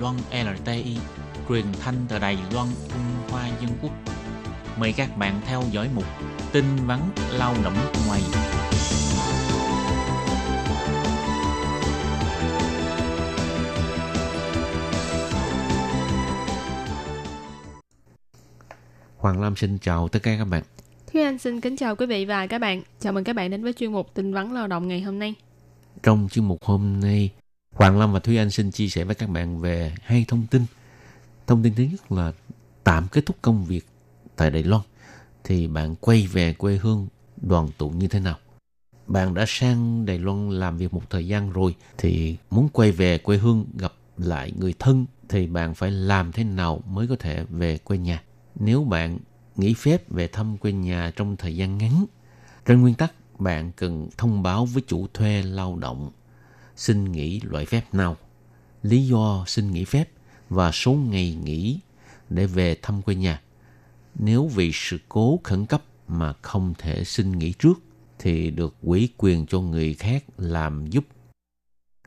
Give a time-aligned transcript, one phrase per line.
[0.00, 0.96] Loan LTI,
[1.48, 3.92] truyền thanh từ Đài Loan, Trung Hoa Dân Quốc.
[4.78, 6.04] Mời các bạn theo dõi mục
[6.52, 7.00] tin vắn
[7.30, 7.74] lao động
[8.06, 8.20] ngoài.
[19.18, 20.62] Hoàng Lam xin chào tất cả các bạn.
[21.12, 22.82] Thúy Anh xin kính chào quý vị và các bạn.
[23.00, 25.34] Chào mừng các bạn đến với chuyên mục tin vắn lao động ngày hôm nay.
[26.02, 27.30] Trong chuyên mục hôm nay,
[27.72, 30.62] Hoàng Lâm và Thúy Anh xin chia sẻ với các bạn về hai thông tin.
[31.46, 32.32] Thông tin thứ nhất là
[32.84, 33.86] tạm kết thúc công việc
[34.36, 34.82] tại Đài Loan
[35.44, 38.38] thì bạn quay về quê hương đoàn tụ như thế nào?
[39.06, 43.18] Bạn đã sang Đài Loan làm việc một thời gian rồi thì muốn quay về
[43.18, 47.44] quê hương gặp lại người thân thì bạn phải làm thế nào mới có thể
[47.48, 48.22] về quê nhà?
[48.54, 49.18] Nếu bạn
[49.56, 52.04] nghỉ phép về thăm quê nhà trong thời gian ngắn,
[52.66, 56.10] trên nguyên tắc bạn cần thông báo với chủ thuê lao động
[56.76, 58.16] xin nghỉ loại phép nào,
[58.82, 60.08] lý do xin nghỉ phép
[60.48, 61.78] và số ngày nghỉ
[62.30, 63.42] để về thăm quê nhà.
[64.14, 67.82] Nếu vì sự cố khẩn cấp mà không thể xin nghỉ trước
[68.18, 71.04] thì được ủy quyền cho người khác làm giúp.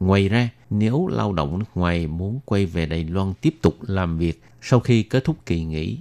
[0.00, 4.18] Ngoài ra, nếu lao động nước ngoài muốn quay về Đài Loan tiếp tục làm
[4.18, 5.98] việc sau khi kết thúc kỳ nghỉ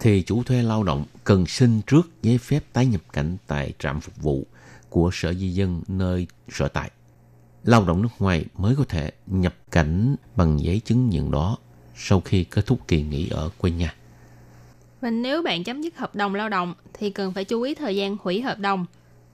[0.00, 4.00] thì chủ thuê lao động cần xin trước giấy phép tái nhập cảnh tại trạm
[4.00, 4.46] phục vụ
[4.88, 6.90] của Sở Di dân nơi sở tại.
[7.64, 11.56] Lao động nước ngoài mới có thể nhập cảnh bằng giấy chứng nhận đó
[11.96, 13.94] sau khi kết thúc kỳ nghỉ ở quê nhà.
[15.00, 17.96] Và nếu bạn chấm dứt hợp đồng lao động thì cần phải chú ý thời
[17.96, 18.86] gian hủy hợp đồng.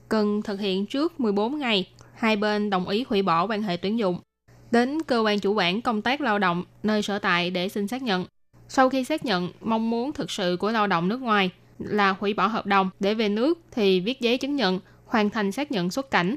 [0.09, 3.99] Cần thực hiện trước 14 ngày, hai bên đồng ý hủy bỏ quan hệ tuyển
[3.99, 4.19] dụng.
[4.71, 8.01] Đến cơ quan chủ quản công tác lao động nơi sở tại để xin xác
[8.01, 8.25] nhận.
[8.69, 12.33] Sau khi xác nhận mong muốn thực sự của lao động nước ngoài là hủy
[12.33, 15.91] bỏ hợp đồng để về nước thì viết giấy chứng nhận hoàn thành xác nhận
[15.91, 16.35] xuất cảnh.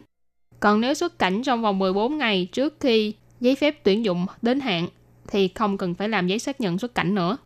[0.61, 4.60] Còn nếu xuất cảnh trong vòng 14 ngày trước khi giấy phép tuyển dụng đến
[4.60, 4.88] hạn
[5.28, 7.37] thì không cần phải làm giấy xác nhận xuất cảnh nữa.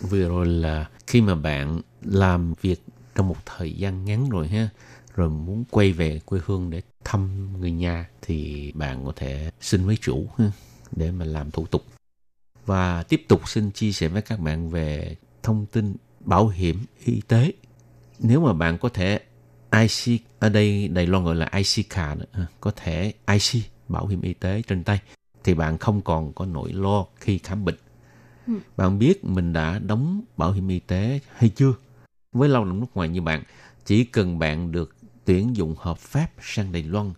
[0.00, 2.82] Vừa rồi là khi mà bạn làm việc
[3.14, 4.68] trong một thời gian ngắn rồi ha,
[5.14, 9.86] rồi muốn quay về quê hương để thăm người nhà thì bạn có thể xin
[9.86, 10.50] với chủ ha,
[10.96, 11.84] để mà làm thủ tục.
[12.66, 17.20] Và tiếp tục xin chia sẻ với các bạn về thông tin bảo hiểm y
[17.28, 17.52] tế.
[18.18, 19.20] Nếu mà bạn có thể
[19.80, 22.22] IC ở đây Đài Loan gọi là IC card
[22.60, 25.00] có thể IC bảo hiểm y tế trên tay
[25.44, 27.78] thì bạn không còn có nỗi lo khi khám bệnh.
[28.46, 28.54] Ừ.
[28.76, 31.72] Bạn biết mình đã đóng bảo hiểm y tế hay chưa?
[32.32, 33.42] Với lao động nước ngoài như bạn,
[33.84, 37.12] chỉ cần bạn được tuyển dụng hợp pháp sang Đài Loan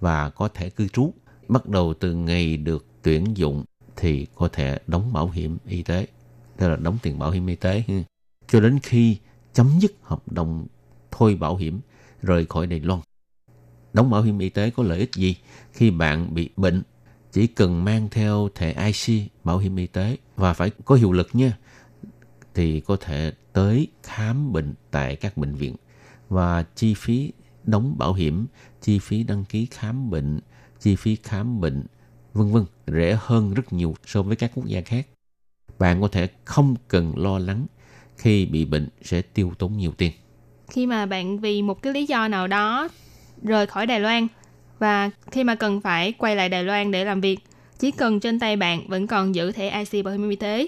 [0.00, 1.12] và có thể cư trú,
[1.48, 3.64] bắt đầu từ ngày được tuyển dụng
[3.96, 6.06] thì có thể đóng bảo hiểm y tế,
[6.56, 7.84] tức là đóng tiền bảo hiểm y tế
[8.48, 9.16] cho đến khi
[9.52, 10.66] chấm dứt hợp đồng
[11.10, 11.80] thôi bảo hiểm
[12.22, 13.00] rời khỏi Đài Loan.
[13.92, 15.36] Đóng bảo hiểm y tế có lợi ích gì?
[15.72, 16.82] Khi bạn bị bệnh,
[17.32, 21.28] chỉ cần mang theo thẻ IC bảo hiểm y tế và phải có hiệu lực
[21.32, 21.58] nha,
[22.54, 25.76] thì có thể tới khám bệnh tại các bệnh viện
[26.28, 27.32] và chi phí
[27.64, 28.46] đóng bảo hiểm,
[28.80, 30.40] chi phí đăng ký khám bệnh,
[30.80, 31.86] chi phí khám bệnh,
[32.32, 35.06] vân vân rẻ hơn rất nhiều so với các quốc gia khác.
[35.78, 37.66] Bạn có thể không cần lo lắng
[38.16, 40.12] khi bị bệnh sẽ tiêu tốn nhiều tiền
[40.70, 42.88] khi mà bạn vì một cái lý do nào đó
[43.42, 44.26] rời khỏi Đài Loan
[44.78, 47.40] và khi mà cần phải quay lại Đài Loan để làm việc,
[47.78, 50.66] chỉ cần trên tay bạn vẫn còn giữ thẻ IC bảo hiểm y tế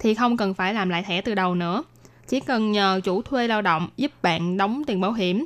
[0.00, 1.84] thì không cần phải làm lại thẻ từ đầu nữa.
[2.28, 5.44] Chỉ cần nhờ chủ thuê lao động giúp bạn đóng tiền bảo hiểm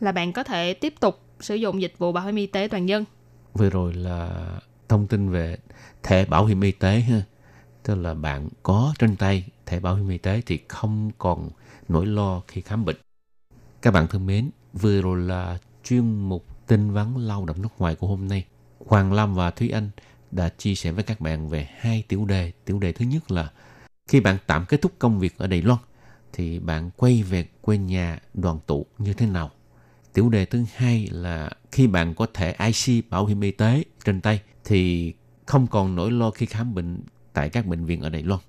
[0.00, 2.88] là bạn có thể tiếp tục sử dụng dịch vụ bảo hiểm y tế toàn
[2.88, 3.04] dân.
[3.54, 4.30] Vừa rồi là
[4.88, 5.56] thông tin về
[6.02, 7.22] thẻ bảo hiểm y tế ha.
[7.82, 11.50] Tức là bạn có trên tay thẻ bảo hiểm y tế thì không còn
[11.88, 12.96] nỗi lo khi khám bệnh.
[13.86, 17.94] Các bạn thân mến, vừa rồi là chuyên mục tin vắn lao động nước ngoài
[17.94, 18.44] của hôm nay.
[18.86, 19.90] Hoàng Lam và Thúy Anh
[20.30, 22.52] đã chia sẻ với các bạn về hai tiểu đề.
[22.64, 23.50] Tiểu đề thứ nhất là
[24.08, 25.78] khi bạn tạm kết thúc công việc ở Đài Loan
[26.32, 29.50] thì bạn quay về quê nhà đoàn tụ như thế nào?
[30.12, 34.20] Tiểu đề thứ hai là khi bạn có thẻ IC bảo hiểm y tế trên
[34.20, 35.12] tay thì
[35.46, 37.00] không còn nỗi lo khi khám bệnh
[37.32, 38.40] tại các bệnh viện ở Đài Loan.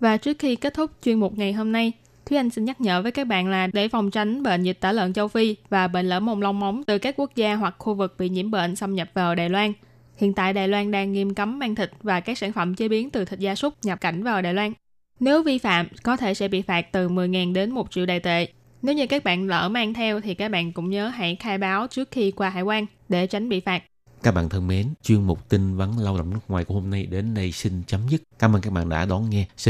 [0.00, 1.92] Và trước khi kết thúc chuyên mục ngày hôm nay,
[2.26, 4.92] Thúy Anh xin nhắc nhở với các bạn là để phòng tránh bệnh dịch tả
[4.92, 7.94] lợn châu Phi và bệnh lở mồm long móng từ các quốc gia hoặc khu
[7.94, 9.72] vực bị nhiễm bệnh xâm nhập vào Đài Loan.
[10.16, 13.10] Hiện tại Đài Loan đang nghiêm cấm mang thịt và các sản phẩm chế biến
[13.10, 14.72] từ thịt gia súc nhập cảnh vào Đài Loan.
[15.20, 18.48] Nếu vi phạm, có thể sẽ bị phạt từ 10.000 đến 1 triệu đài tệ.
[18.82, 21.86] Nếu như các bạn lỡ mang theo thì các bạn cũng nhớ hãy khai báo
[21.86, 23.82] trước khi qua hải quan để tránh bị phạt.
[24.22, 27.06] Các bạn thân mến, chuyên mục tin vắn lao động nước ngoài của hôm nay
[27.06, 28.22] đến đây xin chấm dứt.
[28.38, 29.46] Cảm ơn các bạn đã đón nghe.
[29.56, 29.64] Xin